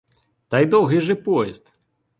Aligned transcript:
Та 0.47 0.59
й 0.59 0.65
довгий 0.65 1.01
же 1.01 1.15
поїзд! 1.15 1.71